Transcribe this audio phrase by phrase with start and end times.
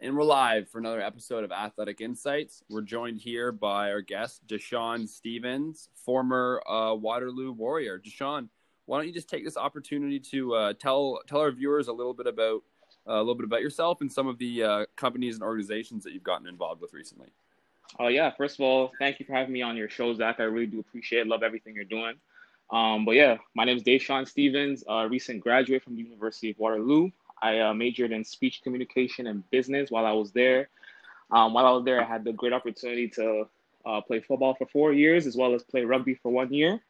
[0.00, 2.62] And we're live for another episode of Athletic Insights.
[2.70, 7.98] We're joined here by our guest, Deshaun Stevens, former uh, Waterloo Warrior.
[7.98, 8.48] Deshaun,
[8.86, 12.14] why don't you just take this opportunity to uh, tell tell our viewers a little
[12.14, 12.62] bit about
[13.08, 16.12] uh, a little bit about yourself and some of the uh, companies and organizations that
[16.12, 17.30] you've gotten involved with recently.
[17.98, 20.36] Oh yeah, first of all, thank you for having me on your show, Zach.
[20.38, 21.26] I really do appreciate it.
[21.26, 22.14] Love everything you're doing.
[22.70, 26.58] Um, but yeah, my name is Deshaun Stevens, a recent graduate from the University of
[26.60, 27.10] Waterloo.
[27.42, 30.68] I uh, majored in speech communication and business while I was there.
[31.30, 33.48] Um, while I was there, I had the great opportunity to
[33.84, 36.80] uh, play football for four years as well as play rugby for one year.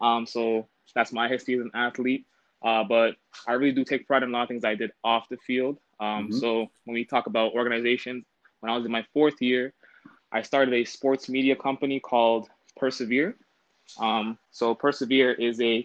[0.00, 2.26] Um, so that's my history as an athlete.
[2.62, 3.16] Uh, but
[3.46, 5.78] I really do take pride in a lot of things I did off the field.
[6.00, 6.38] Um, mm-hmm.
[6.38, 8.24] So when we talk about organizations,
[8.60, 9.72] when I was in my fourth year,
[10.32, 13.36] I started a sports media company called Persevere.
[13.98, 15.84] Um, so Persevere is a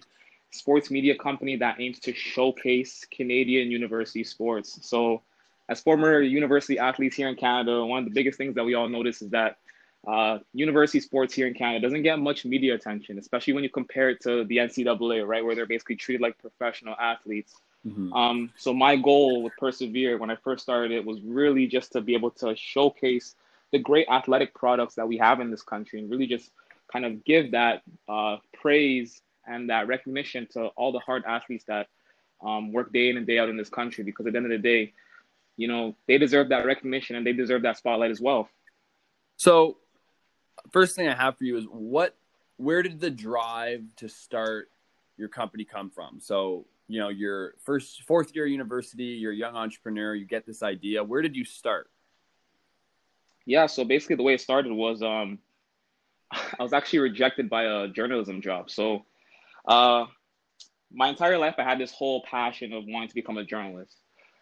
[0.53, 4.79] sports media company that aims to showcase Canadian university sports.
[4.81, 5.21] So,
[5.69, 8.89] as former university athletes here in Canada, one of the biggest things that we all
[8.89, 9.57] notice is that
[10.05, 14.09] uh, university sports here in Canada doesn't get much media attention, especially when you compare
[14.09, 17.55] it to the NCAA, right, where they're basically treated like professional athletes.
[17.87, 18.13] Mm-hmm.
[18.13, 22.01] Um, so my goal with Persevere when I first started it was really just to
[22.01, 23.35] be able to showcase
[23.71, 26.51] the great athletic products that we have in this country and really just
[26.91, 31.87] kind of give that uh, praise and that recognition to all the hard athletes that
[32.43, 34.51] um, work day in and day out in this country because at the end of
[34.51, 34.93] the day,
[35.57, 38.49] you know, they deserve that recognition and they deserve that spotlight as well.
[39.37, 39.77] So,
[40.71, 42.15] first thing I have for you is what,
[42.57, 44.69] where did the drive to start
[45.17, 46.19] your company come from?
[46.19, 50.63] So, you know, your first, fourth year university, you're a young entrepreneur, you get this
[50.63, 51.03] idea.
[51.03, 51.89] Where did you start?
[53.45, 55.39] Yeah, so basically the way it started was um,
[56.31, 58.69] I was actually rejected by a journalism job.
[58.69, 59.05] So
[59.67, 60.05] uh,
[60.91, 63.97] my entire life, I had this whole passion of wanting to become a journalist.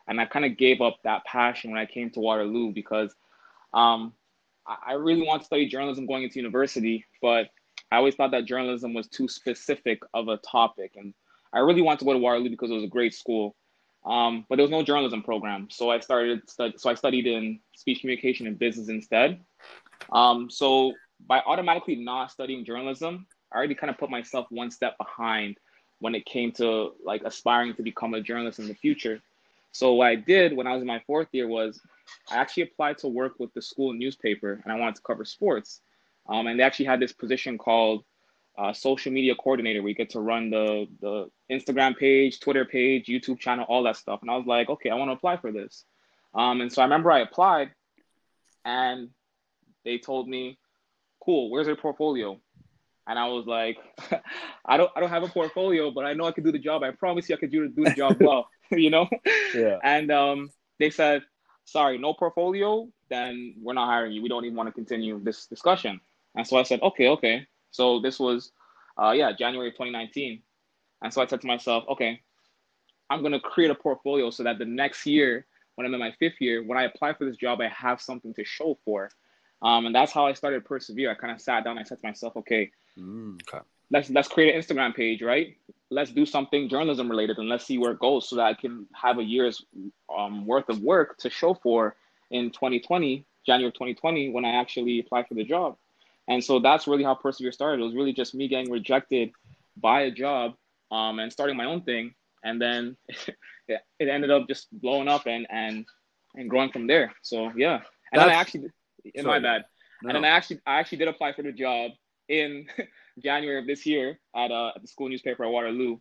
[0.07, 3.15] And I kind of gave up that passion when I came to Waterloo because
[3.73, 4.13] um,
[4.65, 7.49] I really wanted to study journalism going into university, but
[7.91, 10.93] I always thought that journalism was too specific of a topic.
[10.95, 11.13] And
[11.53, 13.55] I really wanted to go to Waterloo because it was a great school.
[14.05, 15.67] Um, but there was no journalism program.
[15.69, 19.39] So I started, stud- so I studied in speech communication and business instead.
[20.11, 20.93] Um, so
[21.27, 25.57] by automatically not studying journalism, I already kind of put myself one step behind
[25.99, 29.21] when it came to like aspiring to become a journalist in the future.
[29.71, 31.79] So what I did when I was in my fourth year was
[32.29, 35.81] I actually applied to work with the school newspaper and I wanted to cover sports.
[36.27, 38.03] Um, and they actually had this position called
[38.57, 43.05] uh, social media coordinator where you get to run the, the Instagram page, Twitter page,
[43.05, 44.21] YouTube channel, all that stuff.
[44.21, 45.85] And I was like, okay, I want to apply for this.
[46.33, 47.71] Um, and so I remember I applied
[48.65, 49.09] and
[49.83, 50.57] they told me,
[51.23, 52.39] cool, where's your portfolio?
[53.07, 53.77] And I was like,
[54.65, 56.83] I don't I don't have a portfolio, but I know I can do the job.
[56.83, 59.07] I promise you I could do, do the job well, you know?
[59.53, 59.79] Yeah.
[59.83, 61.23] And um, they said,
[61.65, 64.21] sorry, no portfolio, then we're not hiring you.
[64.21, 65.99] We don't even want to continue this discussion.
[66.35, 67.47] And so I said, okay, okay.
[67.71, 68.51] So this was,
[69.01, 70.41] uh, yeah, January of 2019.
[71.01, 72.21] And so I said to myself, okay,
[73.09, 75.45] I'm going to create a portfolio so that the next year,
[75.75, 78.33] when I'm in my fifth year, when I apply for this job, I have something
[78.35, 79.09] to show for.
[79.61, 81.11] Um, and that's how I started Persevere.
[81.11, 81.77] I kind of sat down.
[81.77, 85.55] I said to myself, okay, mm, okay, let's let's create an Instagram page, right?
[85.89, 88.87] Let's do something journalism related, and let's see where it goes, so that I can
[88.93, 89.63] have a year's
[90.15, 91.95] um, worth of work to show for
[92.31, 95.77] in 2020, January of 2020, when I actually applied for the job.
[96.27, 97.81] And so that's really how Persevere started.
[97.81, 99.31] It was really just me getting rejected
[99.75, 100.53] by a job
[100.91, 102.13] um, and starting my own thing,
[102.43, 105.85] and then it, it ended up just blowing up and and
[106.35, 107.13] and growing from there.
[107.21, 108.63] So yeah, and that's, then I actually
[109.13, 109.39] in Sorry.
[109.39, 109.65] my bad.
[110.03, 110.09] No.
[110.09, 111.91] And then I actually I actually did apply for the job
[112.31, 112.65] in
[113.19, 115.97] January of this year at uh at the school newspaper at Waterloo.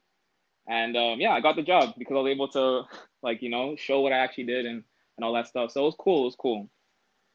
[0.69, 2.83] And um, yeah, I got the job because I was able to
[3.23, 4.85] like, you know, show what I actually did and,
[5.17, 5.73] and all that stuff.
[5.73, 6.23] So it was cool.
[6.23, 6.71] It was cool.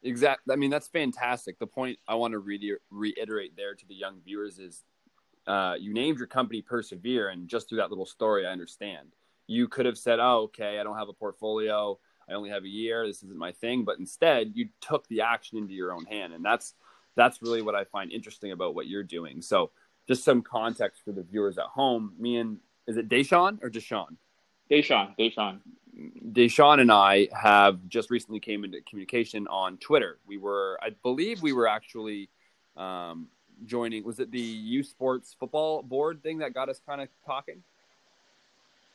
[0.02, 0.52] Exactly.
[0.52, 1.58] I mean, that's fantastic.
[1.58, 4.84] The point I want to re- reiterate there to the young viewers is
[5.46, 9.14] uh, you named your company Persevere, and just through that little story, I understand.
[9.46, 11.98] You could have said, "Oh, okay, I don't have a portfolio.
[12.28, 13.06] I only have a year.
[13.06, 13.84] This isn't my thing.
[13.84, 16.74] But instead, you took the action into your own hand, and that's
[17.16, 19.42] that's really what I find interesting about what you're doing.
[19.42, 19.70] So,
[20.06, 22.12] just some context for the viewers at home.
[22.18, 24.16] Me and is it Deshawn or Deshawn?
[24.70, 25.60] Deshawn, Deshawn.
[26.30, 30.18] Deshaun and I have just recently came into communication on Twitter.
[30.26, 32.28] We were, I believe, we were actually
[32.76, 33.28] um,
[33.64, 34.04] joining.
[34.04, 37.62] Was it the U Sports Football Board thing that got us kind of talking?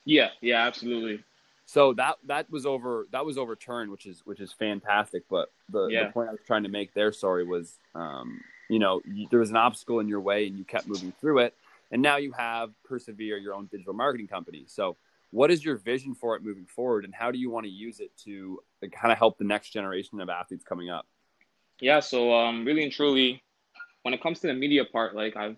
[0.06, 1.24] Yeah, yeah, absolutely.
[1.72, 5.24] So that that was over that was overturned, which is which is fantastic.
[5.30, 6.08] But the, yeah.
[6.08, 9.40] the point I was trying to make there, sorry, was um, you know you, there
[9.40, 11.56] was an obstacle in your way and you kept moving through it,
[11.90, 14.66] and now you have Persevere, your own digital marketing company.
[14.68, 14.98] So
[15.30, 18.02] what is your vision for it moving forward, and how do you want to use
[18.02, 18.60] it to
[18.92, 21.08] kind of help the next generation of athletes coming up?
[21.80, 23.42] Yeah, so um, really and truly,
[24.02, 25.56] when it comes to the media part, like I've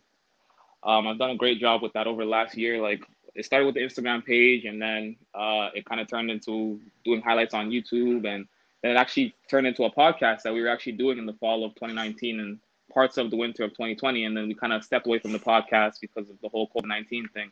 [0.84, 2.80] um, I've done a great job with that over the last year.
[2.80, 3.02] Like
[3.36, 7.22] it started with the Instagram page, and then uh, it kind of turned into doing
[7.22, 8.48] highlights on YouTube, and
[8.82, 11.66] then it actually turned into a podcast that we were actually doing in the fall
[11.66, 12.60] of 2019 and
[12.94, 15.40] parts of the winter of 2020, and then we kind of stepped away from the
[15.40, 17.52] podcast because of the whole COVID-19 thing.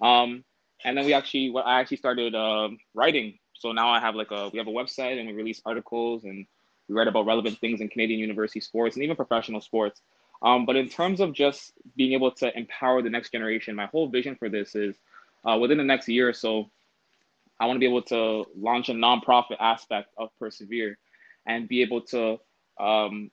[0.00, 0.44] Um,
[0.84, 3.38] and then we actually, well, I actually started uh, writing.
[3.54, 6.46] So now I have like a, we have a website, and we release articles, and
[6.88, 10.02] we write about relevant things in Canadian university sports and even professional sports.
[10.42, 14.08] Um, but in terms of just being able to empower the next generation, my whole
[14.08, 14.96] vision for this is
[15.44, 16.70] uh, within the next year or so,
[17.58, 20.98] I want to be able to launch a nonprofit aspect of Persevere
[21.46, 22.38] and be able to
[22.78, 23.30] um,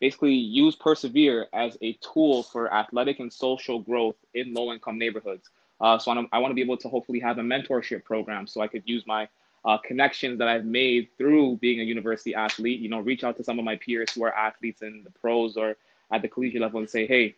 [0.00, 5.50] basically use Persevere as a tool for athletic and social growth in low income neighborhoods.
[5.80, 8.68] Uh, so I want to be able to hopefully have a mentorship program so I
[8.68, 9.28] could use my
[9.64, 13.44] uh, connections that I've made through being a university athlete, you know, reach out to
[13.44, 15.76] some of my peers who are athletes in the pros or
[16.12, 17.34] at the collegiate level and say, hey,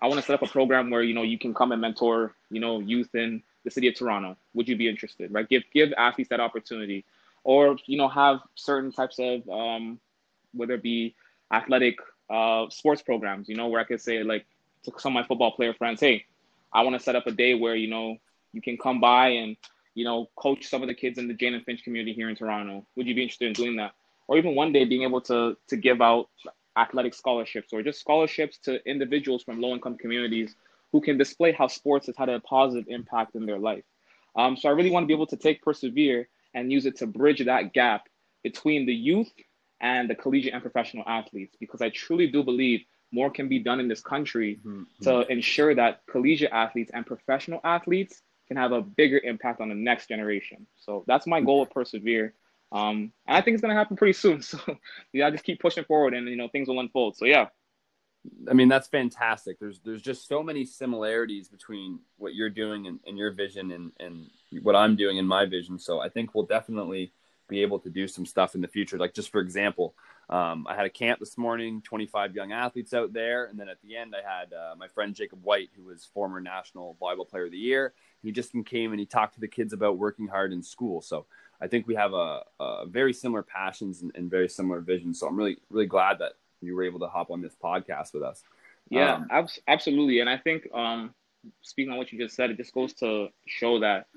[0.00, 2.34] I want to set up a program where you know you can come and mentor
[2.50, 4.36] you know youth in the city of Toronto.
[4.54, 5.32] Would you be interested?
[5.32, 5.48] Right?
[5.48, 7.04] Give give athletes that opportunity,
[7.44, 10.00] or you know have certain types of um,
[10.52, 11.14] whether it be
[11.52, 11.96] athletic
[12.28, 13.48] uh, sports programs.
[13.48, 14.46] You know where I could say like
[14.84, 16.24] to some of my football player friends, hey,
[16.72, 18.18] I want to set up a day where you know
[18.52, 19.56] you can come by and
[19.94, 22.36] you know coach some of the kids in the Jane and Finch community here in
[22.36, 22.84] Toronto.
[22.96, 23.92] Would you be interested in doing that?
[24.26, 26.28] Or even one day being able to to give out
[26.76, 30.56] athletic scholarships or just scholarships to individuals from low income communities
[30.92, 33.84] who can display how sports has had a positive impact in their life.
[34.36, 37.06] Um, so I really want to be able to take Persevere and use it to
[37.06, 38.08] bridge that gap
[38.42, 39.32] between the youth
[39.80, 43.80] and the collegiate and professional athletes because I truly do believe more can be done
[43.80, 44.82] in this country mm-hmm.
[45.02, 49.74] to ensure that collegiate athletes and professional athletes can have a bigger impact on the
[49.74, 50.66] next generation.
[50.76, 52.34] So that's my goal with Persevere.
[52.74, 54.42] Um, and I think it's gonna happen pretty soon.
[54.42, 54.58] So
[55.12, 57.16] yeah, I just keep pushing forward, and you know things will unfold.
[57.16, 57.46] So yeah.
[58.50, 59.60] I mean that's fantastic.
[59.60, 63.92] There's there's just so many similarities between what you're doing and, and your vision and,
[64.00, 64.30] and
[64.62, 65.78] what I'm doing in my vision.
[65.78, 67.12] So I think we'll definitely
[67.48, 68.96] be able to do some stuff in the future.
[68.96, 69.94] Like just for example,
[70.30, 73.80] um, I had a camp this morning, 25 young athletes out there, and then at
[73.82, 77.44] the end I had uh, my friend Jacob White, who was former national volleyball player
[77.44, 77.92] of the year.
[78.22, 81.02] He just came and he talked to the kids about working hard in school.
[81.02, 81.26] So
[81.64, 85.18] I think we have a, a very similar passions and, and, very similar visions.
[85.18, 88.22] So I'm really really glad that you were able to hop on this podcast with
[88.22, 88.42] us.
[88.90, 90.20] Yeah, um, ab- absolutely.
[90.20, 91.14] And I think um,
[91.62, 94.08] speaking on what you just said, it just goes to show that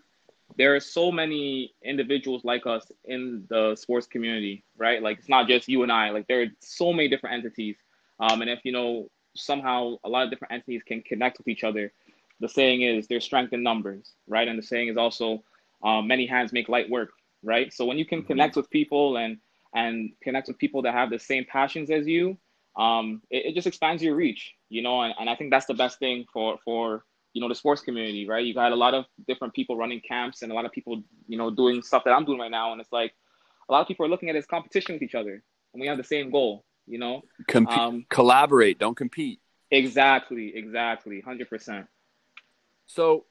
[0.57, 5.01] there are so many individuals like us in the sports community, right?
[5.01, 6.09] Like it's not just you and I.
[6.09, 7.77] Like there are so many different entities,
[8.19, 11.63] um, and if you know somehow a lot of different entities can connect with each
[11.63, 11.94] other,
[12.41, 14.49] the saying is there's strength in numbers, right?
[14.49, 15.44] And the saying is also
[15.83, 17.11] um, many hands make light work,
[17.44, 17.74] right?
[17.74, 18.28] So when you can mm-hmm.
[18.28, 19.38] connect with people and
[19.75, 22.38] and connect with people that have the same passions as you,
[22.78, 25.01] um, it, it, just expands your reach, you know.
[25.01, 27.04] And, and I think that's the best thing for for
[27.34, 28.45] you know the sports community, right?
[28.45, 31.38] You got a lot of different people running camps and a lot of people, you
[31.38, 33.13] know, doing stuff that I'm doing right now, and it's like
[33.69, 35.44] a lot of people are looking at it as competition with each other,
[35.74, 37.22] and we have the same goal, you know.
[37.48, 39.40] Compete, um, collaborate, don't compete.
[39.69, 41.88] Exactly, exactly, hundred percent.
[42.86, 43.25] So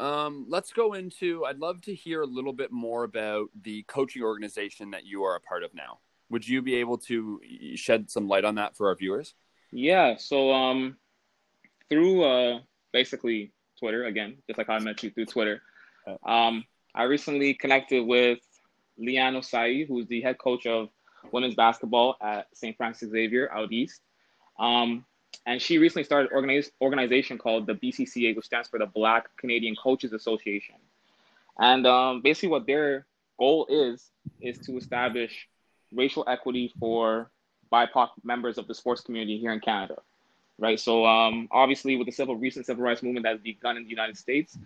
[0.00, 1.44] um, let's go into.
[1.44, 5.36] I'd love to hear a little bit more about the coaching organization that you are
[5.36, 5.98] a part of now.
[6.30, 7.40] Would you be able to
[7.74, 9.34] shed some light on that for our viewers?
[9.70, 10.16] Yeah.
[10.16, 10.96] So um,
[11.88, 12.60] through uh,
[12.92, 15.62] basically Twitter again, just like how I met you through Twitter.
[16.24, 18.38] Um, I recently connected with
[18.98, 20.88] Lee Anna Osei, who's the head coach of
[21.32, 22.76] women's basketball at St.
[22.76, 24.00] Francis Xavier out east.
[24.58, 25.04] Um,
[25.46, 29.36] and she recently started an organiz- organization called the BCCA, which stands for the Black
[29.36, 30.76] Canadian Coaches Association.
[31.58, 33.06] And um, basically, what their
[33.38, 34.10] goal is
[34.40, 35.48] is to establish
[35.92, 37.30] racial equity for
[37.72, 39.96] BIPOC members of the sports community here in Canada,
[40.58, 40.78] right?
[40.78, 43.90] So, um, obviously, with the civil recent civil rights movement that has begun in the
[43.90, 44.56] United States,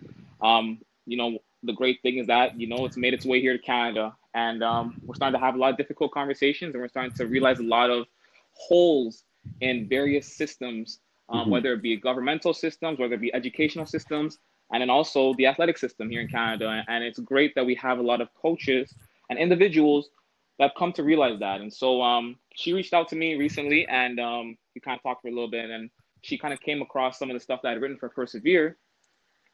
[0.41, 3.57] um, you know, the great thing is that you know it's made its way here
[3.57, 6.89] to Canada, and um, we're starting to have a lot of difficult conversations, and we're
[6.89, 8.05] starting to realize a lot of
[8.53, 9.23] holes
[9.61, 10.99] in various systems,
[11.29, 11.51] um, mm-hmm.
[11.51, 14.37] whether it be governmental systems, whether it be educational systems,
[14.71, 16.83] and then also the athletic system here in Canada.
[16.87, 18.93] And it's great that we have a lot of coaches
[19.29, 20.09] and individuals
[20.57, 21.61] that have come to realize that.
[21.61, 25.21] And so um, she reached out to me recently, and um, we kind of talked
[25.21, 25.89] for a little bit, and
[26.21, 28.77] she kind of came across some of the stuff that I'd written for Persevere,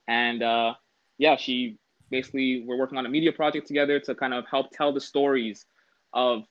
[0.08, 0.74] and uh,
[1.18, 1.78] yeah, she
[2.10, 5.66] basically we're working on a media project together to kind of help tell the stories
[6.14, 6.44] of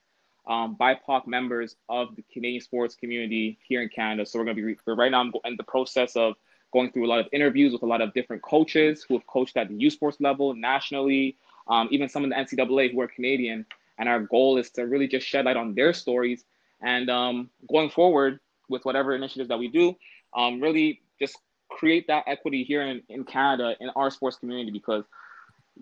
[0.46, 4.26] um, BIPOC members of the Canadian sports community here in Canada.
[4.26, 5.20] So we're going to be right now.
[5.20, 6.34] I'm in the process of
[6.72, 9.56] going through a lot of interviews with a lot of different coaches who have coached
[9.56, 11.37] at the U Sports level, nationally,
[11.68, 13.66] um, even some in the NCAA who are Canadian.
[13.99, 16.44] And our goal is to really just shed light on their stories.
[16.80, 19.94] And um, going forward with whatever initiatives that we do,
[20.34, 21.37] um, really just
[21.68, 25.04] create that equity here in, in Canada in our sports community because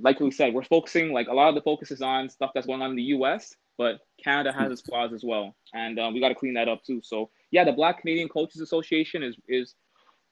[0.00, 2.66] like we said, we're focusing like a lot of the focus is on stuff that's
[2.66, 6.20] going on in the U.S., but Canada has its flaws as well, and um, we
[6.20, 7.00] got to clean that up too.
[7.02, 9.75] So yeah, the Black Canadian Coaches Association is is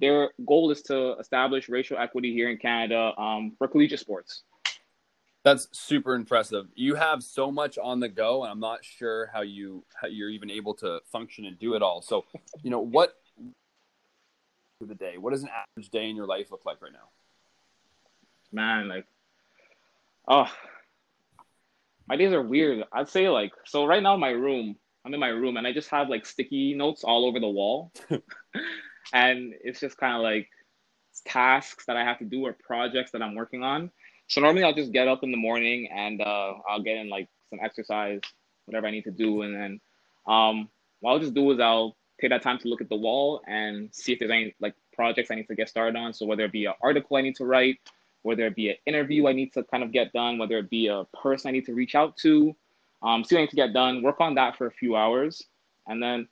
[0.00, 4.42] their goal is to establish racial equity here in Canada um, for collegiate sports.
[5.44, 6.66] That's super impressive.
[6.74, 10.28] You have so much on the go, and I'm not sure how you how you're
[10.28, 12.02] even able to function and do it all.
[12.02, 12.26] So,
[12.62, 13.14] you know, what
[14.82, 15.16] to the day?
[15.16, 17.08] What does an average day in your life look like right now?
[18.52, 19.06] Man, like,
[20.28, 20.52] oh,
[22.08, 22.84] my days are weird.
[22.92, 23.84] I'd say like so.
[23.84, 26.74] Right now, in my room, I'm in my room, and I just have like sticky
[26.74, 27.92] notes all over the wall,
[29.12, 30.48] and it's just kind of like
[31.26, 33.90] tasks that I have to do or projects that I'm working on
[34.28, 37.28] so normally I'll just get up in the morning and uh, I'll get in like
[37.48, 38.20] some exercise,
[38.66, 39.80] whatever I need to do, and then
[40.26, 40.68] um,
[41.00, 43.88] what I'll just do is I'll take that time to look at the wall and
[43.92, 46.12] see if there's any like projects I need to get started on.
[46.12, 47.78] So whether it be an article I need to write,
[48.22, 50.88] whether it be an interview I need to kind of get done, whether it be
[50.88, 52.54] a person I need to reach out to,
[53.02, 55.42] um, see what I need to get done, work on that for a few hours,
[55.86, 56.28] and then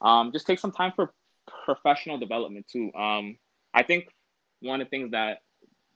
[0.00, 1.12] um, just take some time for
[1.64, 2.92] professional development too.
[2.94, 3.36] Um,
[3.74, 4.08] I think
[4.60, 5.42] one of the things that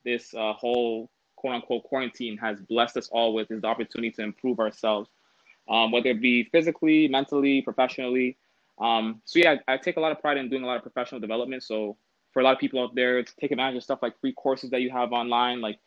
[0.05, 4.23] this uh, whole quote unquote quarantine has blessed us all with is the opportunity to
[4.23, 5.09] improve ourselves,
[5.69, 8.37] um, whether it be physically, mentally, professionally.
[8.79, 10.83] Um, so yeah, I, I, take a lot of pride in doing a lot of
[10.83, 11.63] professional development.
[11.63, 11.99] So
[12.33, 14.71] for a lot of people out there, to take advantage of stuff like free courses
[14.71, 15.79] that you have online, like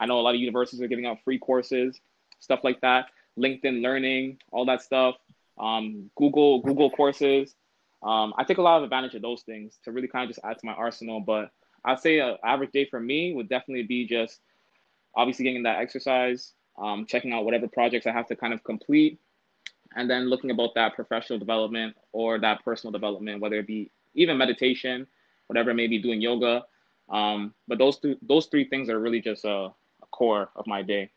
[0.00, 2.00] I know a lot of universities are giving out free courses,
[2.40, 3.06] stuff like that.
[3.38, 5.16] LinkedIn Learning, all that stuff.
[5.58, 7.54] Um, Google Google courses.
[8.02, 10.44] Um, I take a lot of advantage of those things to really kind of just
[10.44, 11.20] add to my arsenal.
[11.20, 11.50] But
[11.84, 14.40] I'd say an average day for me would definitely be just
[15.14, 19.20] obviously getting that exercise, um, checking out whatever projects I have to kind of complete,
[19.96, 24.36] and then looking about that professional development or that personal development, whether it be even
[24.36, 25.06] meditation,
[25.46, 26.64] whatever it may be, doing yoga.
[27.08, 30.82] Um, but those two, those three things are really just a, a core of my
[30.82, 31.10] day.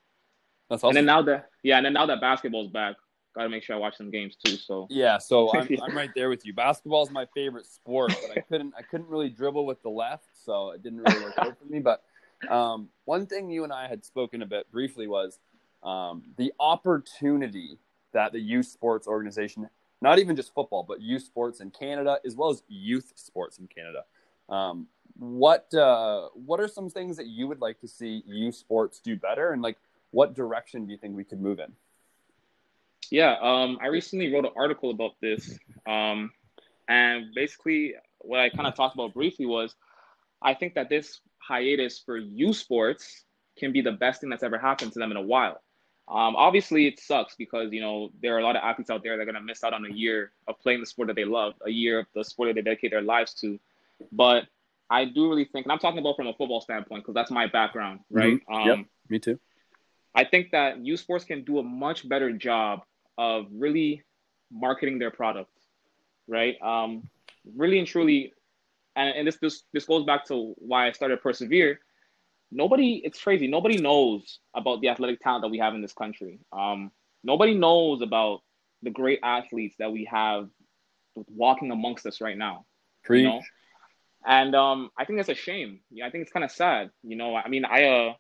[0.70, 0.90] That's awesome.
[0.90, 2.96] And then now that yeah, and then now that basketball's back,
[3.36, 4.58] gotta make sure I watch some games too.
[4.58, 6.54] So yeah, so I'm, I'm right there with you.
[6.54, 10.26] Basketball is my favorite sport, but I couldn't I couldn't really dribble with the left,
[10.34, 11.80] so it didn't really work out for me.
[11.80, 12.04] But
[12.52, 15.40] um, one thing you and I had spoken a bit briefly was
[15.84, 17.80] um, the opportunity
[18.14, 19.70] that the U Sports organization,
[20.02, 23.68] not even just football, but youth sports in Canada, as well as youth sports in
[23.68, 24.04] Canada.
[24.50, 24.88] Um,
[25.18, 29.16] what uh, what are some things that you would like to see U sports do
[29.16, 29.78] better, and like
[30.12, 31.74] what direction do you think we could move in?
[33.10, 36.32] Yeah, um, I recently wrote an article about this, um,
[36.88, 39.76] and basically what I kind of talked about briefly was
[40.42, 43.24] I think that this hiatus for U sports
[43.58, 45.62] can be the best thing that's ever happened to them in a while.
[46.10, 49.18] Um, obviously, it sucks because you know there are a lot of athletes out there
[49.18, 51.26] that are going to miss out on a year of playing the sport that they
[51.26, 53.60] love, a year of the sport that they dedicate their lives to.
[54.12, 54.46] But
[54.90, 57.48] I do really think, and I'm talking about from a football standpoint because that's my
[57.48, 58.18] background, mm-hmm.
[58.18, 58.34] right?
[58.34, 58.54] Mm-hmm.
[58.54, 59.40] Um, yep, me too.
[60.16, 62.82] I think that U sports can do a much better job
[63.18, 64.04] of really
[64.52, 65.52] marketing their product,
[66.28, 66.56] right?
[66.62, 67.10] Um,
[67.56, 68.34] really and truly
[68.98, 71.80] and, and this, this this goes back to why I started Persevere.
[72.52, 73.48] Nobody, it's crazy.
[73.48, 76.40] Nobody knows about the athletic talent that we have in this country.
[76.52, 76.92] Um,
[77.24, 78.40] nobody knows about
[78.82, 80.50] the great athletes that we have
[81.16, 82.66] walking amongst us right now.
[83.24, 83.42] You know?
[84.26, 85.80] And um, I think that's a shame.
[86.04, 86.92] I think it's kind of sad.
[87.04, 88.14] You know, I mean, I uh,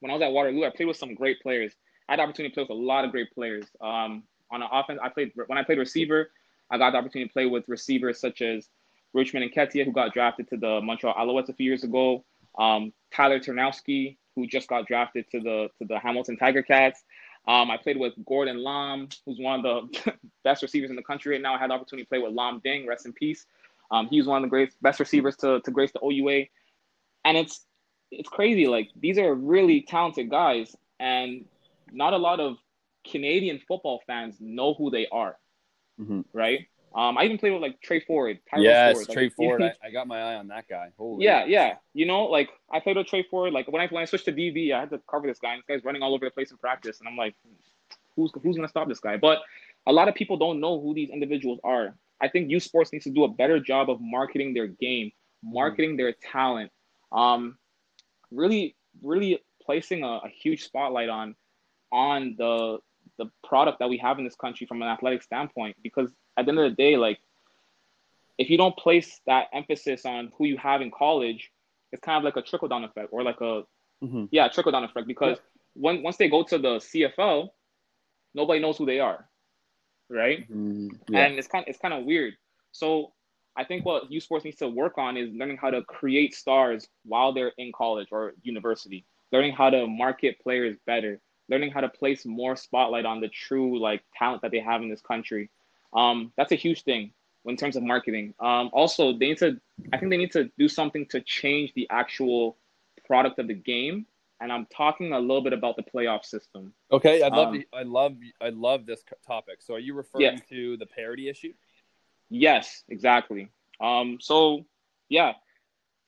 [0.00, 1.72] when I was at Waterloo, I played with some great players.
[2.08, 3.64] I had the opportunity to play with a lot of great players.
[3.80, 6.30] Um, on the offense, I played when I played receiver.
[6.70, 8.68] I got the opportunity to play with receivers such as
[9.14, 12.24] Richmond Nketiah, who got drafted to the Montreal Alouettes a few years ago.
[12.58, 17.02] Um, Tyler Ternowski, who just got drafted to the to the Hamilton Tiger Cats.
[17.46, 20.12] Um, I played with Gordon Lam, who's one of the
[20.44, 21.54] best receivers in the country right now.
[21.54, 23.46] I had the opportunity to play with Lam Ding, rest in peace.
[23.90, 26.46] Um, he was one of the great best receivers to, to grace the OUA.
[27.24, 27.64] And it's
[28.10, 28.66] it's crazy.
[28.66, 31.44] Like these are really talented guys, and
[31.92, 32.56] not a lot of
[33.10, 35.36] Canadian football fans know who they are.
[36.00, 36.20] Mm-hmm.
[36.32, 36.66] Right?
[36.94, 38.38] Um, I even played with like Trey Ford.
[38.50, 39.16] Tyrell yes, Ford.
[39.16, 39.62] Like, Ford.
[39.62, 40.88] I, I, got my eye on that guy.
[40.96, 41.74] Holy yeah, yeah.
[41.92, 43.52] You know, like I played with Trey Ford.
[43.52, 45.52] Like when I when I switched to DB, I had to cover this guy.
[45.52, 47.34] And this guy's running all over the place in practice, and I'm like,
[48.16, 49.16] who's who's gonna stop this guy?
[49.16, 49.40] But
[49.86, 51.94] a lot of people don't know who these individuals are.
[52.20, 55.96] I think U sports needs to do a better job of marketing their game, marketing
[55.96, 56.70] their talent.
[57.12, 57.58] Um,
[58.30, 61.34] really, really placing a, a huge spotlight on
[61.90, 62.78] on the
[63.18, 66.50] the product that we have in this country from an athletic standpoint because at the
[66.50, 67.18] end of the day, like
[68.38, 71.50] if you don't place that emphasis on who you have in college,
[71.92, 73.62] it's kind of like a trickle down effect or like a
[74.02, 74.24] mm-hmm.
[74.30, 75.42] yeah trickle down effect because yeah.
[75.74, 77.48] when once they go to the CFL,
[78.34, 79.28] nobody knows who they are,
[80.10, 80.50] right?
[80.50, 81.26] Mm, yeah.
[81.26, 82.34] And it's kind of, it's kind of weird.
[82.72, 83.12] So
[83.56, 86.88] I think what U Sports needs to work on is learning how to create stars
[87.04, 91.88] while they're in college or university, learning how to market players better, learning how to
[91.88, 95.50] place more spotlight on the true like talent that they have in this country.
[95.92, 97.12] Um, that's a huge thing
[97.46, 98.34] in terms of marketing.
[98.40, 99.60] Um, also, they need to.
[99.92, 102.58] I think they need to do something to change the actual
[103.06, 104.06] product of the game.
[104.40, 106.72] And I'm talking a little bit about the playoff system.
[106.92, 109.60] Okay, I love um, I love I love this topic.
[109.60, 110.36] So, are you referring yeah.
[110.50, 111.52] to the parity issue?
[112.30, 113.48] Yes, exactly.
[113.80, 114.64] Um, so
[115.08, 115.32] yeah,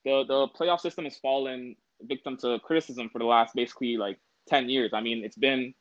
[0.05, 4.19] the the playoff system has fallen victim to criticism for the last basically like
[4.49, 4.93] 10 years.
[4.93, 5.75] I mean, it's been,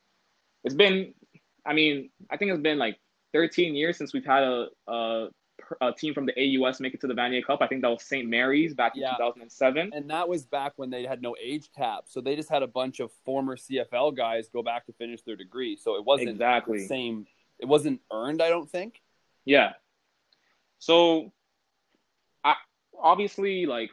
[0.63, 1.13] it's been,
[1.65, 2.97] I mean, I think it's been like
[3.33, 5.27] 13 years since we've had a, a,
[5.81, 7.61] a team from the AUS make it to the Vanier Cup.
[7.61, 8.27] I think that was St.
[8.27, 9.15] Mary's back in yeah.
[9.17, 9.91] 2007.
[9.93, 12.05] And that was back when they had no age cap.
[12.07, 15.35] So they just had a bunch of former CFL guys go back to finish their
[15.35, 15.75] degree.
[15.75, 17.27] So it wasn't exactly the same.
[17.59, 19.01] It wasn't earned, I don't think.
[19.45, 19.73] Yeah.
[20.79, 21.31] So
[22.43, 22.55] I,
[22.97, 23.91] obviously, like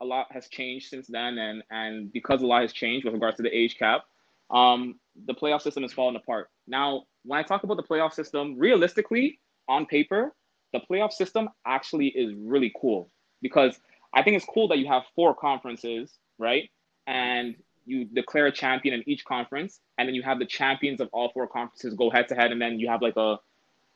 [0.00, 3.36] a lot has changed since then, and and because a lot has changed with regards
[3.38, 4.04] to the age cap,
[4.50, 6.50] um, the playoff system has fallen apart.
[6.66, 10.34] Now, when I talk about the playoff system, realistically, on paper,
[10.72, 13.10] the playoff system actually is really cool
[13.42, 13.78] because
[14.12, 16.70] I think it's cool that you have four conferences, right?
[17.06, 17.56] And
[17.86, 21.30] you declare a champion in each conference, and then you have the champions of all
[21.32, 23.36] four conferences go head to head, and then you have like a,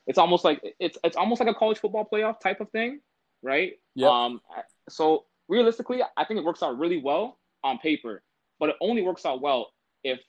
[0.06, 3.00] it's almost like it's it's almost like a college football playoff type of thing,
[3.42, 3.74] right?
[3.94, 4.08] Yeah.
[4.08, 4.40] Um.
[4.88, 8.22] So realistically, I think it works out really well on paper,
[8.58, 10.20] but it only works out well if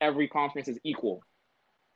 [0.00, 1.22] every conference is equal,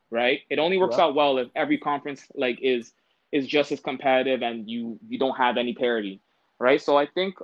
[0.09, 0.41] right?
[0.49, 2.93] It only works out well if every conference like is
[3.31, 6.21] is just as competitive and you you don't have any parity,
[6.59, 6.81] right?
[6.81, 7.35] So I think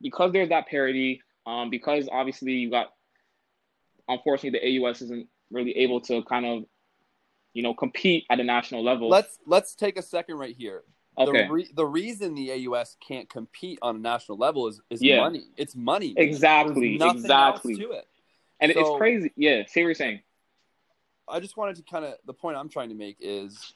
[0.00, 2.92] because there's that parity, um, because obviously you got
[4.08, 6.64] unfortunately the AUS isn't really able to kind of
[7.52, 9.08] you know compete at a national level.
[9.08, 10.82] Let's let's take a second right here.
[11.18, 11.46] Okay.
[11.46, 15.16] The, re- the reason the AUS can't compete on a national level is, is yeah.
[15.16, 15.46] money.
[15.56, 16.14] It's money.
[16.16, 16.94] Exactly.
[16.94, 17.74] exactly.
[17.74, 18.06] to it.
[18.60, 19.32] And so, it's crazy.
[19.36, 19.64] Yeah.
[19.66, 20.20] Say what you're saying.
[21.28, 23.74] I just wanted to kind of the point I'm trying to make is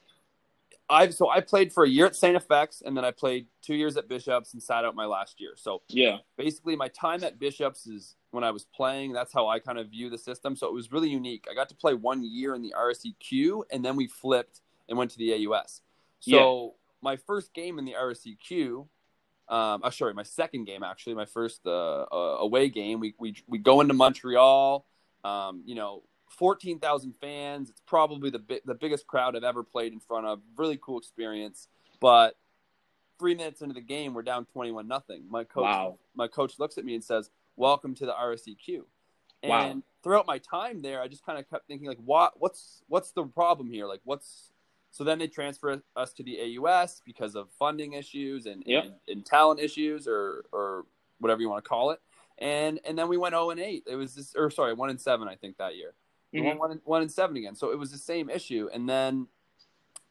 [0.92, 2.36] I've so I played for a year at St.
[2.46, 5.52] FX and then I played two years at Bishops and sat out my last year.
[5.56, 9.12] So yeah, basically my time at Bishops is when I was playing.
[9.12, 10.54] That's how I kind of view the system.
[10.54, 11.46] So it was really unique.
[11.50, 15.10] I got to play one year in the RSEQ and then we flipped and went
[15.12, 15.80] to the AUS.
[16.20, 18.86] So my first game in the RSEQ,
[19.48, 23.00] um, oh, sorry, my second game actually, my first uh, uh, away game.
[23.00, 24.86] We, we we go into Montreal.
[25.24, 26.02] Um, you know,
[26.36, 27.70] fourteen thousand fans.
[27.70, 30.40] It's probably the bi- the biggest crowd I've ever played in front of.
[30.56, 31.68] Really cool experience.
[32.00, 32.36] But
[33.18, 35.24] three minutes into the game, we're down twenty one nothing.
[35.28, 35.98] My coach, wow.
[36.14, 38.82] my coach looks at me and says, "Welcome to the RSEQ."
[39.42, 39.82] And wow.
[40.04, 43.24] throughout my time there, I just kind of kept thinking, like, what what's what's the
[43.24, 43.86] problem here?
[43.86, 44.52] Like, what's
[44.92, 48.84] so then they transfer us to the AUS because of funding issues and, yep.
[48.84, 50.84] and, and, talent issues or, or
[51.18, 52.00] whatever you want to call it.
[52.38, 53.84] And and then we went 0 and 8.
[53.86, 55.94] It was this or sorry, 1 and 7 I think that year.
[56.34, 56.58] Mm-hmm.
[56.58, 57.54] 1 and, 1 and 7 again.
[57.54, 58.68] So it was the same issue.
[58.72, 59.26] And then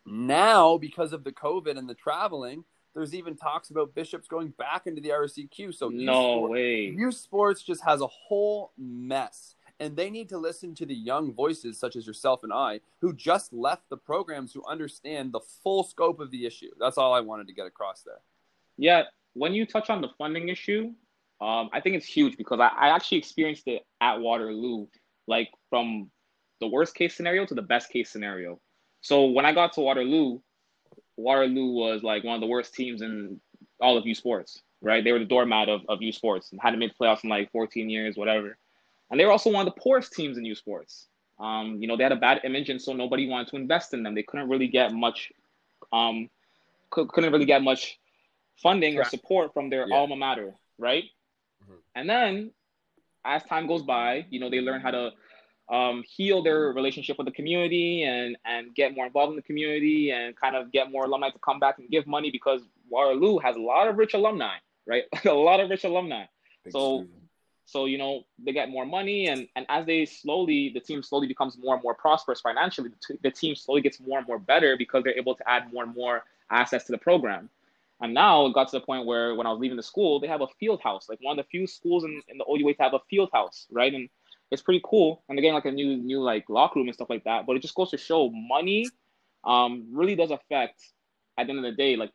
[0.05, 4.85] now because of the COVID and the traveling, there's even talks about bishops going back
[4.85, 5.73] into the RSEQ.
[5.73, 6.93] So no way.
[6.95, 11.33] U Sports just has a whole mess and they need to listen to the young
[11.33, 15.83] voices such as yourself and I who just left the programs who understand the full
[15.83, 16.69] scope of the issue.
[16.79, 18.19] That's all I wanted to get across there.
[18.77, 19.03] Yeah,
[19.33, 20.91] when you touch on the funding issue,
[21.41, 24.85] um, I think it's huge because I, I actually experienced it at Waterloo,
[25.27, 26.09] like from
[26.59, 28.59] the worst case scenario to the best case scenario.
[29.01, 30.39] So when I got to Waterloo,
[31.17, 33.41] Waterloo was like one of the worst teams in
[33.79, 35.03] all of U Sports, right?
[35.03, 37.89] They were the doormat of, of U Sports and hadn't made playoffs in like 14
[37.89, 38.57] years, whatever.
[39.09, 41.07] And they were also one of the poorest teams in U Sports.
[41.39, 44.03] Um, you know, they had a bad image, and so nobody wanted to invest in
[44.03, 44.13] them.
[44.13, 45.31] They couldn't really get much,
[45.91, 46.29] um,
[46.91, 47.97] couldn't really get much
[48.61, 49.95] funding or support from their yeah.
[49.95, 51.05] alma mater, right?
[51.63, 51.73] Mm-hmm.
[51.95, 52.51] And then,
[53.25, 55.11] as time goes by, you know, they learn how to
[55.69, 60.11] um, heal their relationship with the community and and get more involved in the community
[60.11, 63.55] and kind of get more alumni to come back and give money because Waterloo has
[63.55, 64.55] a lot of rich alumni,
[64.85, 65.03] right?
[65.25, 66.25] a lot of rich alumni.
[66.63, 67.07] Big so
[67.71, 71.25] so, you know, they get more money and, and as they slowly, the team slowly
[71.25, 74.39] becomes more and more prosperous financially, the, t- the team slowly gets more and more
[74.39, 77.49] better because they're able to add more and more assets to the program.
[78.01, 80.27] And now it got to the point where when I was leaving the school, they
[80.27, 82.83] have a field house, like one of the few schools in, in the OUA to
[82.83, 83.93] have a field house, right?
[83.93, 84.09] And
[84.49, 85.23] it's pretty cool.
[85.29, 87.45] And again, like a new new like locker room and stuff like that.
[87.45, 88.87] But it just goes to show money
[89.43, 90.81] um, really does affect
[91.37, 92.11] at the end of the day, like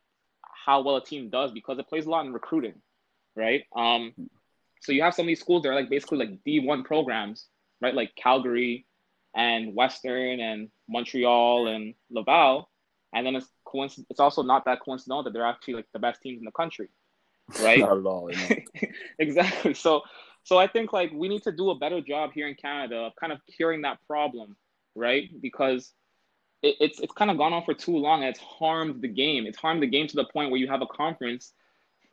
[0.65, 2.75] how well a team does because it plays a lot in recruiting,
[3.35, 3.65] right?
[3.75, 4.13] Um,
[4.81, 7.47] so you have some of these schools that are like basically like D1 programs,
[7.81, 7.95] right?
[7.95, 8.87] Like Calgary
[9.35, 12.69] and Western and Montreal and Laval.
[13.17, 14.09] And then it's coincident.
[14.11, 16.91] It's also not that coincidental that they're actually like the best teams in the country,
[17.63, 17.79] right?
[17.79, 18.31] not at all.
[19.19, 19.73] exactly.
[19.73, 20.03] So,
[20.45, 23.17] so I think like we need to do a better job here in Canada of
[23.19, 24.55] kind of curing that problem,
[24.95, 25.31] right?
[25.41, 25.95] Because
[26.63, 29.47] it, it's it's kind of gone on for too long and it's harmed the game.
[29.47, 31.55] It's harmed the game to the point where you have a conference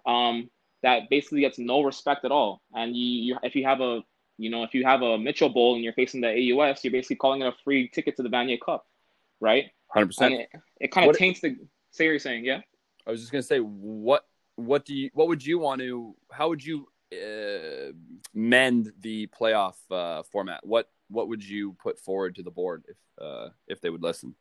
[0.06, 0.50] um,
[0.84, 2.62] that basically gets no respect at all.
[2.74, 4.04] And you, you if you have a
[4.38, 7.18] you know if you have a Mitchell Bowl and you're facing the AUS, you're basically
[7.18, 8.86] calling it a free ticket to the Vanier Cup,
[9.42, 9.66] right?
[9.94, 10.34] Hundred percent.
[10.34, 11.56] It, it kind of taints the.
[11.92, 12.62] Say you're saying, yeah.
[13.06, 14.26] I was just gonna say, what
[14.56, 16.16] what do you what would you want to?
[16.32, 17.92] How would you uh,
[18.34, 20.66] mend the playoff uh, format?
[20.66, 24.34] What what would you put forward to the board if uh, if they would listen?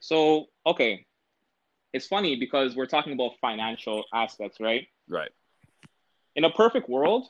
[0.00, 1.06] So okay,
[1.92, 4.88] it's funny because we're talking about financial aspects, right?
[5.08, 5.30] Right.
[6.34, 7.28] In a perfect world,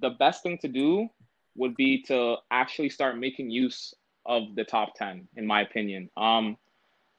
[0.00, 1.08] the best thing to do
[1.54, 3.94] would be to actually start making use
[4.26, 6.56] of the top 10 in my opinion um,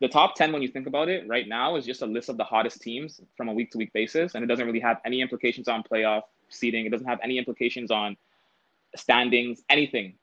[0.02, 2.38] the top 10 when you think about it right now is just a list of
[2.38, 5.22] the hottest teams from a week to week basis and it doesn't really have any
[5.22, 6.86] implications on playoff seeding.
[6.86, 8.18] It doesn't have any implications on
[8.96, 10.16] standings anything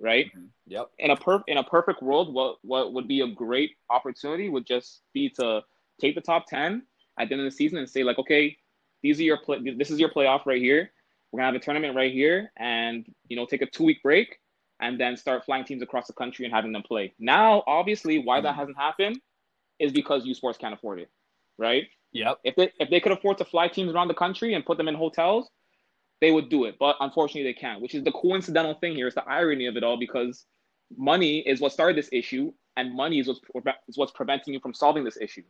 [0.00, 0.26] right?
[0.26, 0.46] Mm-hmm.
[0.66, 0.90] yep.
[0.98, 4.66] In a per in a perfect world what what would be a great opportunity would
[4.66, 5.62] just be to
[6.00, 6.82] take the top 10
[7.18, 8.56] at the end of the season and say like okay
[9.02, 10.90] these are your play this is your playoff right here.
[11.30, 14.38] We're gonna have a tournament right here and you know take a two week break
[14.80, 17.14] and then start flying teams across the country and having them play.
[17.18, 18.60] Now, obviously, why that hmm.
[18.60, 19.20] hasn't happened
[19.78, 21.10] is because U Sports can't afford it,
[21.58, 21.86] right?
[22.12, 22.40] Yep.
[22.44, 24.88] If they if they could afford to fly teams around the country and put them
[24.88, 25.50] in hotels,
[26.20, 26.76] they would do it.
[26.78, 27.80] But unfortunately, they can't.
[27.82, 29.06] Which is the coincidental thing here.
[29.06, 30.44] Is the irony of it all because
[30.96, 33.40] money is what started this issue, and money is what's
[33.88, 35.42] is what's preventing you from solving this issue,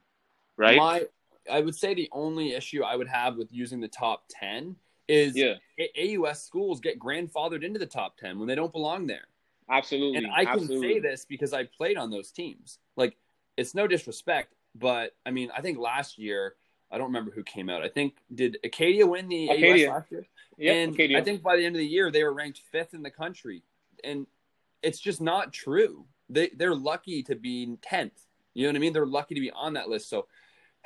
[0.57, 0.77] right?
[0.77, 1.03] My,
[1.51, 4.77] I would say the only issue I would have with using the top ten
[5.09, 5.55] is yeah.
[5.99, 9.27] AUS schools get grandfathered into the top 10 when they don't belong there.
[9.71, 10.19] Absolutely.
[10.19, 10.95] And I can Absolutely.
[10.95, 12.79] say this because I played on those teams.
[12.97, 13.17] Like,
[13.57, 16.55] it's no disrespect, but I mean, I think last year,
[16.91, 17.83] I don't remember who came out.
[17.83, 19.89] I think, did Acadia win the Acadia.
[19.89, 20.27] AUS last year?
[20.57, 21.19] Yeah, and Acadia.
[21.19, 23.63] I think by the end of the year, they were ranked fifth in the country.
[24.05, 24.27] And
[24.83, 26.05] it's just not true.
[26.29, 28.13] They, they're lucky to be 10th.
[28.55, 28.93] You know what I mean?
[28.93, 30.09] They're lucky to be on that list.
[30.09, 30.27] So,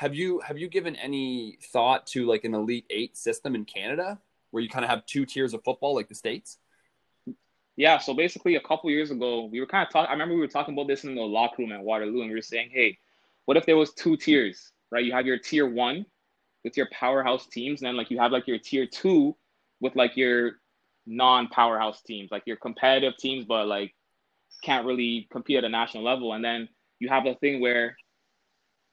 [0.01, 4.19] have you have you given any thought to like an elite eight system in Canada
[4.51, 6.57] where you kind of have two tiers of football like the states?
[7.77, 10.09] Yeah, so basically a couple years ago, we were kind of talking.
[10.09, 12.35] I remember we were talking about this in the locker room at Waterloo, and we
[12.35, 12.97] were saying, "Hey,
[13.45, 14.73] what if there was two tiers?
[14.91, 15.05] Right?
[15.05, 16.07] You have your tier one
[16.65, 19.37] with your powerhouse teams, and then like you have like your tier two
[19.81, 20.53] with like your
[21.05, 23.95] non-powerhouse teams, like your competitive teams, but like
[24.65, 26.33] can't really compete at a national level.
[26.33, 27.97] And then you have the thing where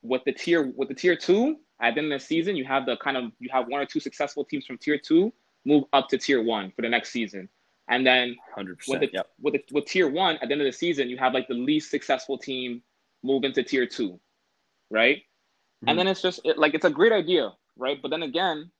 [0.07, 2.85] with the tier with the tier two, at the end of the season, you have
[2.85, 5.31] the kind of you have one or two successful teams from tier two
[5.65, 7.49] move up to tier one for the next season.
[7.89, 9.27] And then 100%, with, the, yep.
[9.41, 11.53] with, the, with tier one, at the end of the season, you have like the
[11.53, 12.81] least successful team
[13.23, 14.19] move into tier two,
[14.89, 15.17] right?
[15.17, 15.89] Mm-hmm.
[15.89, 18.01] And then it's just it, like it's a great idea, right?
[18.01, 18.71] But then again,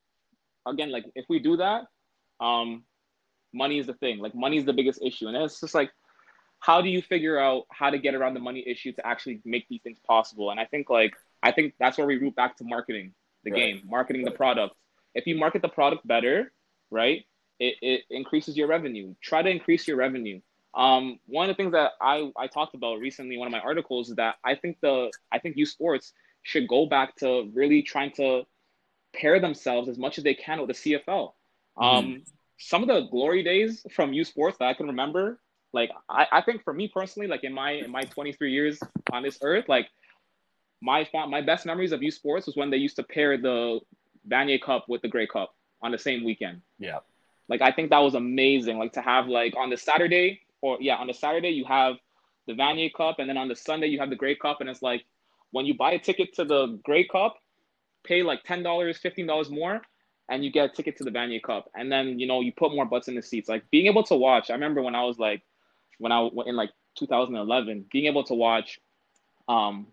[0.66, 1.84] again, like if we do that,
[2.40, 2.84] um,
[3.54, 4.20] money is the thing.
[4.20, 5.92] Like money is the biggest issue, and it's just like,
[6.60, 9.68] how do you figure out how to get around the money issue to actually make
[9.70, 10.52] these things possible?
[10.52, 13.58] And I think like I think that's where we root back to marketing the right.
[13.58, 14.32] game, marketing right.
[14.32, 14.76] the product.
[15.14, 16.52] If you market the product better,
[16.92, 17.26] right,
[17.60, 19.16] it, it increases your revenue.
[19.22, 20.42] Try to increase your revenue.
[20.74, 23.60] Um, one of the things that I, I talked about recently in one of my
[23.60, 27.82] articles is that I think the I think U Sports should go back to really
[27.82, 28.44] trying to
[29.16, 31.32] pair themselves as much as they can with the CFL.
[31.78, 31.84] Mm-hmm.
[31.84, 32.24] Um,
[32.60, 35.40] some of the glory days from U Sports that I can remember,
[35.78, 38.80] like I, I think for me personally, like in my in my 23 years
[39.14, 39.88] on this earth, like
[40.82, 43.80] my my best memories of U Sports was when they used to pair the
[44.28, 46.62] Vanier Cup with the Grey Cup on the same weekend.
[46.80, 47.00] Yeah.
[47.48, 48.80] Like I think that was amazing.
[48.80, 51.98] Like to have like on the Saturday or yeah, on the Saturday you have
[52.48, 54.82] the Vanier Cup and then on the Sunday you have the Grey Cup and it's
[54.82, 55.06] like
[55.52, 57.38] when you buy a ticket to the Grey Cup,
[58.04, 59.82] pay like ten dollars, fifteen dollars more,
[60.28, 61.70] and you get a ticket to the Vanier Cup.
[61.76, 63.48] And then you know you put more butts in the seats.
[63.48, 64.50] Like being able to watch.
[64.50, 65.44] I remember when I was like
[66.00, 68.80] when I in like 2011, being able to watch
[69.48, 69.88] um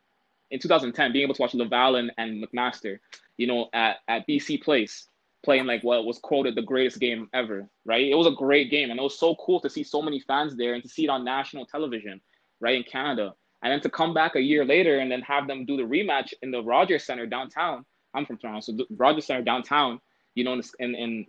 [0.50, 2.98] in 2010, being able to watch Laval and, and McMaster,
[3.36, 5.08] you know, at, at BC Place,
[5.44, 8.06] playing like what was quoted the greatest game ever, right?
[8.06, 10.56] It was a great game, and it was so cool to see so many fans
[10.56, 12.20] there and to see it on national television,
[12.60, 13.34] right, in Canada.
[13.62, 16.34] And then to come back a year later and then have them do the rematch
[16.42, 17.84] in the Rogers Center downtown.
[18.14, 20.00] I'm from Toronto, so the Rogers Center downtown,
[20.34, 21.26] you know, in in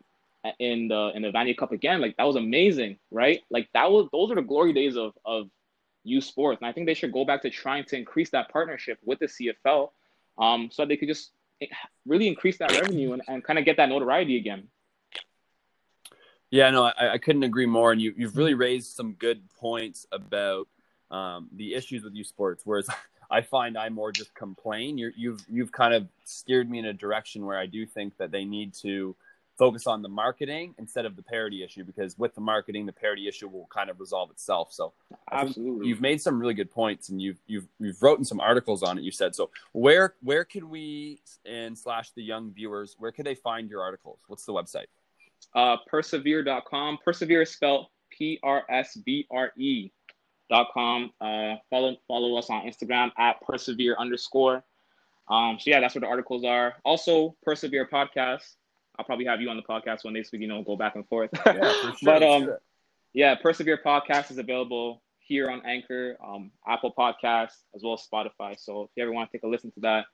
[0.60, 3.41] in the in the Vanier Cup again, like that was amazing, right?
[3.49, 5.49] Like that was those are the glory days of of
[6.03, 6.62] U Sports.
[6.62, 9.25] And I think they should go back to trying to increase that partnership with the
[9.25, 9.89] CFL
[10.38, 11.31] um, so they could just
[12.05, 14.67] really increase that revenue and, and kind of get that notoriety again.
[16.51, 17.91] Yeah, no, I, I couldn't agree more.
[17.91, 20.67] And you, you've really raised some good points about
[21.12, 22.62] um, the issues with U Sports.
[22.65, 22.88] Whereas
[23.29, 24.97] I find I more just complain.
[24.97, 28.17] you have you've, you've kind of steered me in a direction where I do think
[28.17, 29.15] that they need to
[29.58, 33.28] focus on the marketing instead of the parity issue because with the marketing the parity
[33.28, 34.74] issue will kind of resolve itself.
[34.74, 34.94] So
[35.32, 35.88] absolutely.
[35.88, 39.04] you've made some really good points and you've you've you've written some articles on it
[39.04, 39.36] you said.
[39.36, 43.82] So where where could we and slash the young viewers where could they find your
[43.82, 44.20] articles?
[44.28, 44.88] What's the website?
[45.54, 49.91] Uh persevere.com persevere is spelled p-r-s-v-r-e
[50.50, 51.12] dot com.
[51.22, 54.63] Uh follow follow us on instagram at persevere underscore.
[55.30, 56.76] Um so yeah that's where the articles are.
[56.84, 58.56] Also persevere podcast
[58.97, 60.95] I'll probably have you on the podcast one day so we you know go back
[60.95, 61.29] and forth.
[61.45, 62.62] Yeah, sure, but um, sure.
[63.13, 68.58] yeah, Persevere podcast is available here on Anchor, um, Apple Podcasts, as well as Spotify.
[68.60, 70.05] So if you ever want to take a listen to that,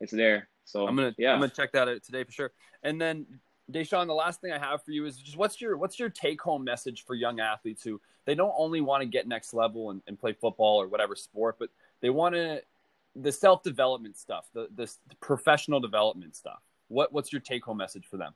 [0.00, 0.48] it's there.
[0.64, 2.52] So I'm gonna yeah, I'm gonna check that out today for sure.
[2.82, 3.26] And then
[3.70, 6.40] Deshaun, the last thing I have for you is just what's your what's your take
[6.40, 10.02] home message for young athletes who they don't only want to get next level and,
[10.06, 12.62] and play football or whatever sport, but they want to
[13.16, 14.88] the self development stuff, the, the
[15.20, 16.60] professional development stuff.
[16.90, 18.34] What what's your take home message for them?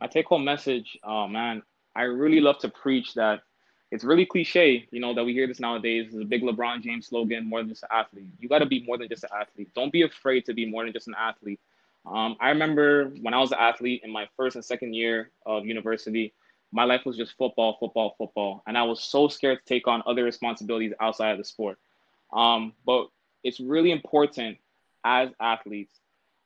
[0.00, 1.62] My take home message, oh man,
[1.94, 3.42] I really love to preach that
[3.90, 6.06] it's really cliche, you know, that we hear this nowadays.
[6.06, 8.28] It's a big LeBron James slogan, more than just an athlete.
[8.40, 9.68] You got to be more than just an athlete.
[9.74, 11.60] Don't be afraid to be more than just an athlete.
[12.06, 15.66] Um, I remember when I was an athlete in my first and second year of
[15.66, 16.32] university,
[16.72, 18.62] my life was just football, football, football.
[18.66, 21.78] And I was so scared to take on other responsibilities outside of the sport.
[22.32, 23.08] Um, but
[23.44, 24.56] it's really important
[25.04, 25.92] as athletes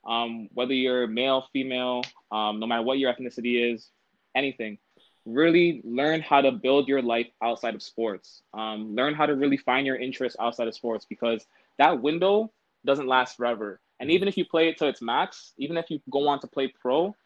[0.07, 3.90] um, whether you're male, female, um, no matter what your ethnicity is,
[4.35, 4.79] anything.
[5.25, 8.42] Really learn how to build your life outside of sports.
[8.55, 11.45] Um, learn how to really find your interests outside of sports because
[11.79, 12.53] that window
[12.85, 13.81] doesn't last forever.
[13.99, 16.47] And even if you play it to its max, even if you go on to
[16.47, 17.16] play pro,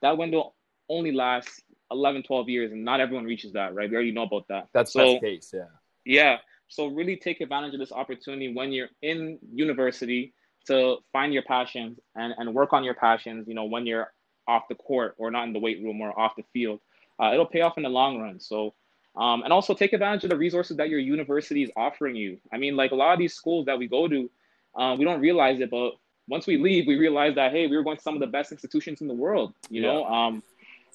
[0.00, 0.54] that window
[0.88, 3.90] only lasts 11, 12 years, and not everyone reaches that, right?
[3.90, 4.68] We already know about that.
[4.72, 5.64] That's so, best case, yeah.
[6.04, 6.36] Yeah.
[6.68, 10.32] So really take advantage of this opportunity when you're in university
[10.70, 14.12] to find your passions and, and work on your passions, you know, when you're
[14.48, 16.80] off the court or not in the weight room or off the field.
[17.22, 18.40] Uh, it'll pay off in the long run.
[18.40, 18.74] So,
[19.16, 22.38] um, and also take advantage of the resources that your university is offering you.
[22.52, 24.30] I mean, like a lot of these schools that we go to,
[24.74, 25.92] um, we don't realize it, but
[26.28, 28.52] once we leave, we realize that hey, we were going to some of the best
[28.52, 29.52] institutions in the world.
[29.68, 29.88] You yeah.
[29.88, 30.42] know, um,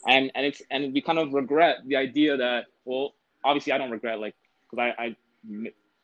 [0.07, 3.91] and and it's and we kind of regret the idea that well, obviously I don't
[3.91, 4.35] regret like
[4.69, 5.15] because I, I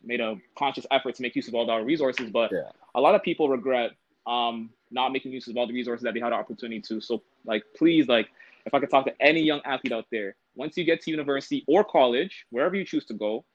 [0.03, 2.69] made a conscious effort to make use of all our resources, but yeah.
[2.95, 3.91] a lot of people regret
[4.27, 7.01] um, not making use of all the resources that they had the opportunity to.
[7.01, 8.29] So, like, please, like,
[8.65, 11.63] if I could talk to any young athlete out there, once you get to university
[11.67, 13.45] or college, wherever you choose to go,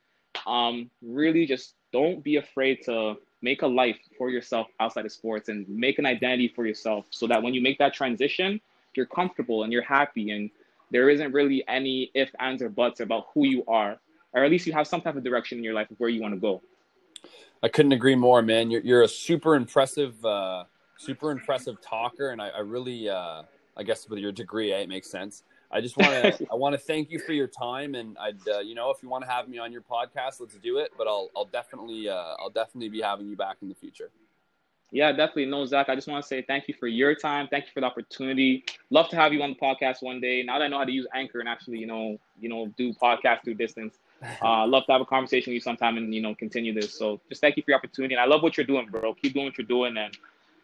[0.47, 5.49] um, really just don't be afraid to make a life for yourself outside of sports
[5.49, 8.61] and make an identity for yourself so that when you make that transition,
[8.95, 10.51] you're comfortable and you're happy and
[10.91, 13.99] there isn't really any if, ands, or buts about who you are
[14.37, 16.21] or at least you have some type of direction in your life of where you
[16.21, 16.63] want to go.
[17.63, 18.71] I couldn't agree more, man.
[18.71, 20.65] You're you're a super impressive, uh,
[20.99, 23.43] super impressive talker, and I, I really, uh,
[23.77, 25.43] I guess with your degree, eh, it makes sense.
[25.73, 28.61] I just want to I want to thank you for your time, and I'd uh,
[28.61, 30.93] you know if you want to have me on your podcast, let's do it.
[30.99, 34.11] But I'll I'll definitely uh, I'll definitely be having you back in the future.
[34.93, 35.47] Yeah, definitely.
[35.47, 37.49] No, Zach, I just want to say thank you for your time.
[37.49, 38.65] Thank you for the opportunity.
[38.91, 40.45] Love to have you on the podcast one day.
[40.45, 42.93] Now that I know how to use Anchor and actually, you know, you know, do
[42.95, 43.99] podcast through distance,
[44.43, 46.97] uh, love to have a conversation with you sometime and you know continue this.
[46.97, 48.15] So just thank you for your opportunity.
[48.15, 49.15] And I love what you're doing, bro.
[49.15, 50.17] Keep doing what you're doing, and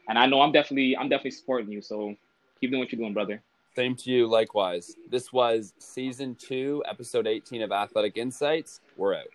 [0.09, 1.83] and I know I'm definitely I'm definitely supporting you.
[1.83, 2.14] So
[2.61, 3.42] keep doing what you're doing, brother.
[3.75, 4.94] Same to you, likewise.
[5.11, 8.81] This was season two, episode 18 of Athletic Insights.
[8.98, 9.29] We're out.